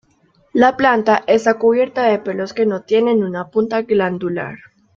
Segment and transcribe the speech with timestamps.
[0.53, 4.55] La planta está cubierta de pelos que no tienen una punta glandular.